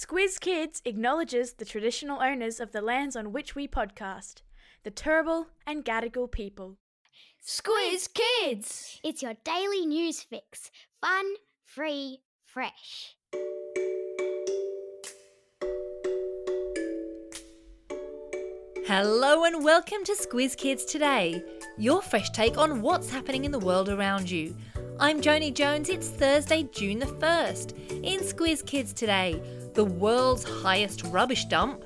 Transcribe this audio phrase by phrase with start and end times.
[0.00, 4.42] Squiz Kids acknowledges the traditional owners of the lands on which we podcast,
[4.84, 6.76] the Turrbal and Gadigal people.
[7.44, 9.00] Squiz Kids!
[9.02, 10.70] It's your daily news fix.
[11.00, 11.24] Fun,
[11.64, 13.16] free, fresh.
[18.86, 21.42] Hello and welcome to Squiz Kids Today,
[21.76, 24.54] your fresh take on what's happening in the world around you.
[25.00, 25.88] I'm Joni Jones.
[25.88, 28.04] It's Thursday, June the 1st.
[28.04, 29.40] In Squiz Kids Today,
[29.78, 31.84] the world's highest rubbish dump,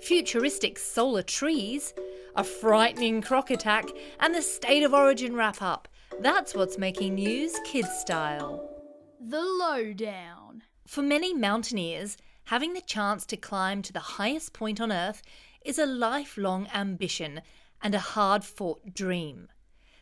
[0.00, 1.92] futuristic solar trees,
[2.36, 3.84] a frightening croc attack,
[4.20, 5.88] and the State of Origin wrap up.
[6.20, 8.70] That's what's making news kids style.
[9.18, 10.62] The Lowdown.
[10.86, 15.20] For many mountaineers, having the chance to climb to the highest point on Earth
[15.64, 17.40] is a lifelong ambition
[17.82, 19.48] and a hard fought dream.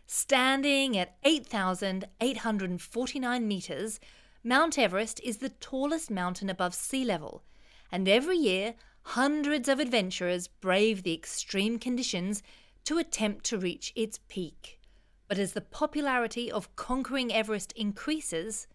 [0.07, 3.98] Standing at 8,849 metres,
[4.43, 7.45] Mount Everest is the tallest mountain above sea level,
[7.93, 12.43] and every year hundreds of adventurers brave the extreme conditions
[12.85, 14.80] to attempt to reach its peak.
[15.29, 18.66] But as the popularity of conquering Everest increases,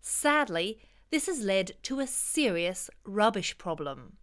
[0.00, 4.16] sadly, this has led to a serious rubbish problem.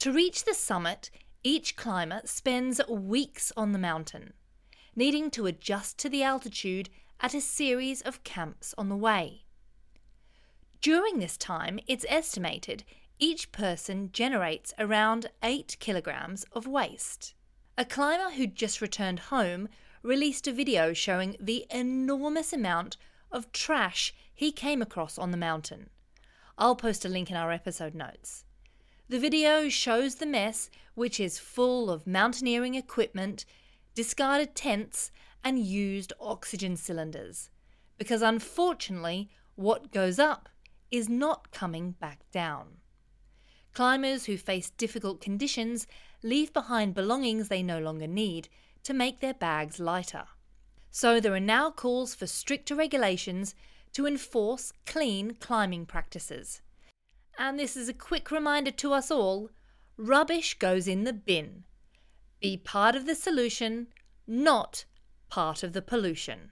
[0.00, 1.10] To reach the summit,
[1.44, 4.32] each climber spends weeks on the mountain,
[4.96, 9.44] needing to adjust to the altitude at a series of camps on the way.
[10.82, 12.82] During this time, it's estimated
[13.20, 17.34] each person generates around 8 kilograms of waste.
[17.78, 19.68] A climber who'd just returned home
[20.02, 22.96] released a video showing the enormous amount
[23.30, 25.88] of trash he came across on the mountain.
[26.58, 28.44] I'll post a link in our episode notes.
[29.08, 33.44] The video shows the mess, which is full of mountaineering equipment,
[33.94, 35.12] discarded tents,
[35.44, 37.50] and used oxygen cylinders.
[37.98, 40.48] Because unfortunately, what goes up
[40.92, 42.76] is not coming back down.
[43.72, 45.86] Climbers who face difficult conditions
[46.22, 48.48] leave behind belongings they no longer need
[48.84, 50.24] to make their bags lighter.
[50.90, 53.54] So there are now calls for stricter regulations
[53.94, 56.60] to enforce clean climbing practices.
[57.38, 59.50] And this is a quick reminder to us all
[59.96, 61.64] rubbish goes in the bin.
[62.40, 63.86] Be part of the solution,
[64.26, 64.84] not
[65.30, 66.50] part of the pollution.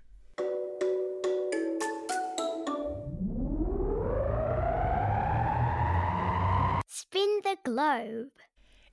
[7.12, 8.30] Spin the globe.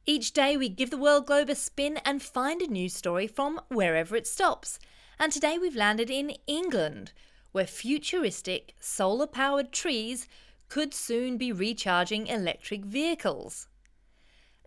[0.07, 3.61] Each day we give the world globe a spin and find a news story from
[3.67, 4.79] wherever it stops.
[5.19, 7.11] And today we've landed in England,
[7.51, 10.27] where futuristic solar powered trees
[10.67, 13.67] could soon be recharging electric vehicles.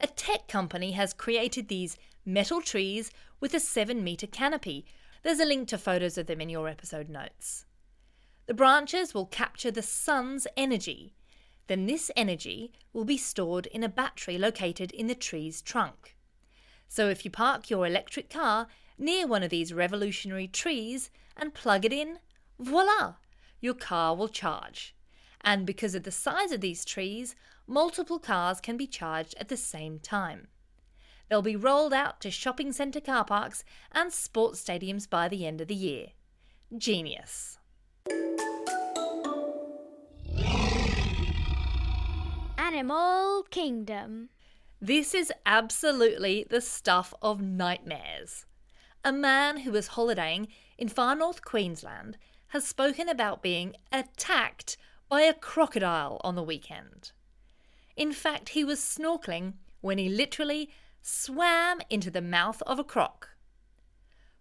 [0.01, 4.87] A tech company has created these metal trees with a 7 metre canopy.
[5.25, 7.67] There's a link to photos of them in your episode notes.
[8.47, 11.15] The branches will capture the sun's energy.
[11.71, 16.17] Then this energy will be stored in a battery located in the tree's trunk.
[16.89, 18.67] So if you park your electric car
[18.99, 22.19] near one of these revolutionary trees and plug it in,
[22.59, 23.15] voila,
[23.61, 24.97] your car will charge.
[25.43, 27.37] And because of the size of these trees,
[27.69, 30.49] multiple cars can be charged at the same time.
[31.29, 35.61] They'll be rolled out to shopping centre car parks and sports stadiums by the end
[35.61, 36.09] of the year.
[36.77, 37.60] Genius.
[42.73, 44.29] Animal Kingdom.
[44.81, 48.47] This is absolutely the stuff of nightmares.
[49.05, 50.47] A man who was holidaying
[50.79, 52.17] in far north Queensland
[52.49, 54.77] has spoken about being attacked
[55.09, 57.11] by a crocodile on the weekend.
[57.97, 60.71] In fact, he was snorkeling when he literally
[61.03, 63.31] swam into the mouth of a croc.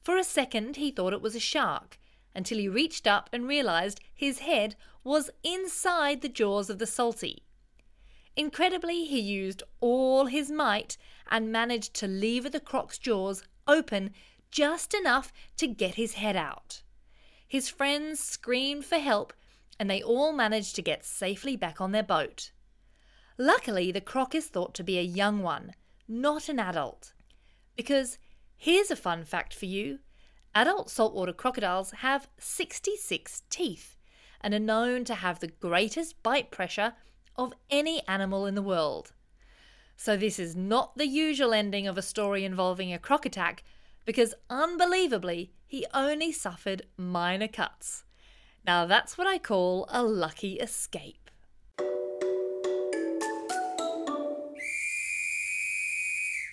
[0.04, 1.98] For a second, he thought it was a shark
[2.36, 7.42] until he reached up and realized his head was inside the jaws of the salty.
[8.40, 10.96] Incredibly, he used all his might
[11.30, 14.12] and managed to lever the croc's jaws open
[14.50, 16.82] just enough to get his head out.
[17.46, 19.34] His friends screamed for help
[19.78, 22.52] and they all managed to get safely back on their boat.
[23.38, 25.74] Luckily, the croc is thought to be a young one,
[26.08, 27.12] not an adult.
[27.76, 28.20] Because
[28.56, 30.00] here's a fun fact for you
[30.56, 33.98] adult saltwater crocodiles have 66 teeth
[34.40, 36.94] and are known to have the greatest bite pressure
[37.40, 39.14] of any animal in the world.
[39.96, 43.64] So, this is not the usual ending of a story involving a croc attack,
[44.06, 48.04] because unbelievably, he only suffered minor cuts.
[48.66, 51.32] Now, that's what I call a lucky escape.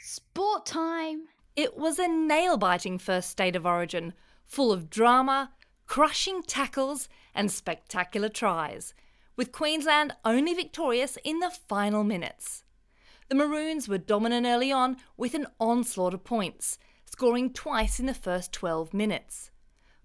[0.02, 1.24] Sport time.
[1.56, 4.12] It was a nail biting first state of origin,
[4.44, 5.50] full of drama,
[5.86, 8.94] crushing tackles, and spectacular tries,
[9.36, 12.64] with Queensland only victorious in the final minutes.
[13.28, 18.14] The Maroons were dominant early on with an onslaught of points, scoring twice in the
[18.14, 19.50] first 12 minutes.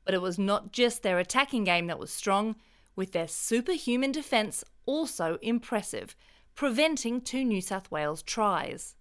[0.03, 2.55] But it was not just their attacking game that was strong,
[2.95, 6.15] with their superhuman defence also impressive,
[6.55, 8.95] preventing two New South Wales tries.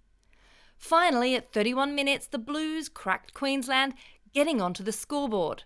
[0.76, 3.94] Finally, at 31 minutes, the Blues cracked Queensland,
[4.32, 5.64] getting onto the scoreboard.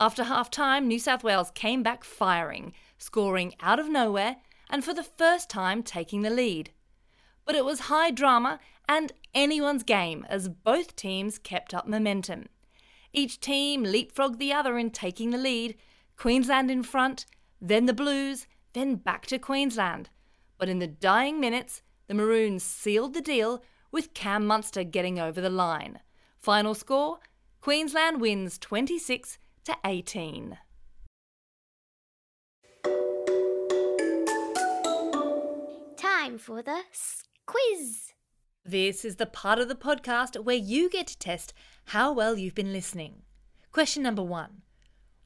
[0.00, 4.36] After half time, New South Wales came back firing, scoring out of nowhere
[4.70, 6.70] and for the first time taking the lead.
[7.44, 12.46] But it was high drama and anyone's game as both teams kept up momentum.
[13.12, 15.76] Each team leapfrogged the other in taking the lead,
[16.16, 17.26] Queensland in front,
[17.60, 20.10] then the Blues, then back to Queensland.
[20.58, 25.40] But in the dying minutes, the Maroons sealed the deal with Cam Munster getting over
[25.40, 25.98] the line.
[26.38, 27.18] Final score
[27.60, 30.56] Queensland wins 26 to 18.
[35.98, 36.80] Time for the
[37.44, 38.14] quiz.
[38.64, 41.52] This is the part of the podcast where you get to test
[41.88, 43.24] how well you've been listening.
[43.70, 44.62] Question number one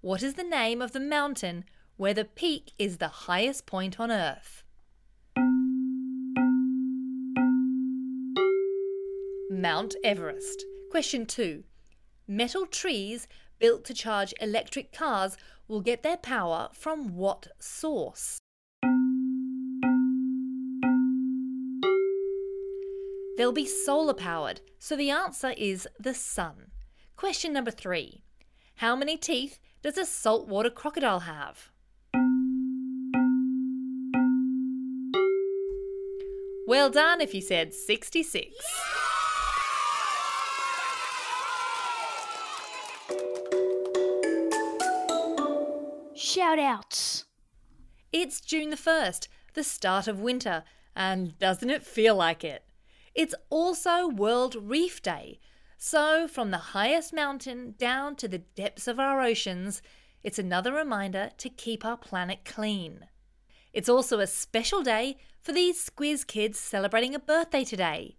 [0.01, 1.65] What is the name of the mountain
[1.97, 4.65] where the peak is the highest point on Earth?
[9.53, 10.65] Mount Everest.
[10.91, 11.63] Question two
[12.27, 13.29] Metal trees
[13.63, 15.37] built to charge electric cars
[15.69, 18.39] will get their power from what source?
[23.39, 26.73] They'll be solar powered, so the answer is the sun.
[27.15, 28.25] Question number three
[28.77, 31.71] How many teeth does a saltwater crocodile have?
[36.67, 39.12] Well done if you said 66.
[46.33, 47.27] Shout outs.
[48.11, 50.65] It's June the 1st, the start of winter,
[50.97, 52.65] and doesn't it feel like it?
[53.15, 55.41] It's also World Reef Day,
[55.77, 59.83] so from the highest mountain down to the depths of our oceans,
[60.23, 63.09] it's another reminder to keep our planet clean.
[63.75, 68.17] It's also a special day for these Squiz kids celebrating a birthday today.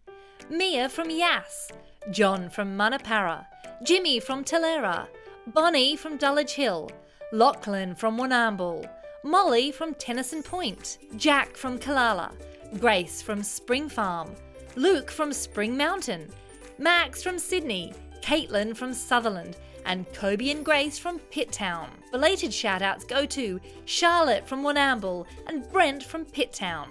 [0.51, 1.71] Mia from Yass,
[2.11, 3.47] John from Manapara,
[3.83, 5.07] Jimmy from Tellera,
[5.47, 6.91] Bonnie from Dulwich Hill,
[7.33, 8.87] Lachlan from Warrnambool,
[9.23, 12.31] Molly from Tennyson Point, Jack from Kalala,
[12.79, 14.29] Grace from Spring Farm,
[14.75, 16.31] Luke from Spring Mountain,
[16.77, 17.91] Max from Sydney,
[18.21, 19.57] Caitlin from Sutherland,
[19.87, 21.89] and Kobe and Grace from Pitt Town.
[22.11, 26.87] Belated shoutouts go to Charlotte from Warrnambool and Brent from Pitt Town.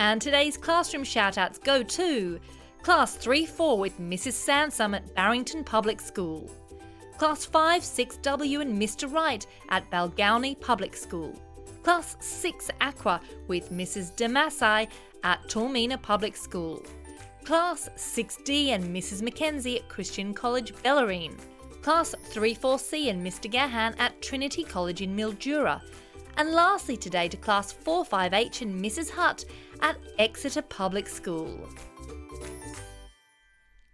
[0.00, 2.40] And today's classroom shoutouts go to
[2.82, 4.32] Class 3 4 with Mrs.
[4.32, 6.50] Sansom at Barrington Public School,
[7.18, 9.12] Class 5 6W and Mr.
[9.12, 11.34] Wright at Balgownie Public School,
[11.82, 14.14] Class 6 Aqua with Mrs.
[14.14, 14.86] Damasai
[15.24, 16.80] at Toormina Public School,
[17.44, 19.22] Class 6D and Mrs.
[19.22, 21.36] Mackenzie at Christian College Bellarine,
[21.82, 23.50] Class 34C and Mr.
[23.50, 25.82] Gahan at Trinity College in Mildura,
[26.36, 29.10] and lastly today to Class 45H and Mrs.
[29.10, 29.44] Hutt
[29.80, 31.68] at Exeter Public School.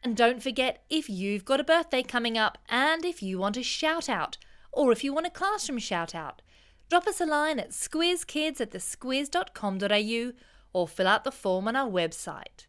[0.05, 3.63] And don't forget if you've got a birthday coming up and if you want a
[3.63, 4.37] shout out,
[4.71, 6.43] or if you want a classroom shout out,
[6.91, 10.33] drop us a line at squizkids at thesquiz.com.au
[10.75, 12.67] or fill out the form on our website.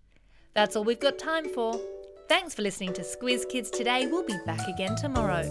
[0.53, 1.77] That's all we've got time for.
[2.29, 4.07] Thanks for listening to Squiz Kids today.
[4.07, 5.43] We'll be back again tomorrow.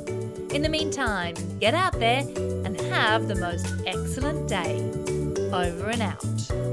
[0.51, 2.21] In the meantime, get out there
[2.65, 4.79] and have the most excellent day.
[5.53, 6.64] Over and out.